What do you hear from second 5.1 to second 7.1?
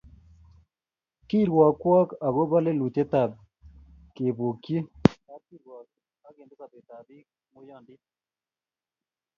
kapkirwok ak kende sobetab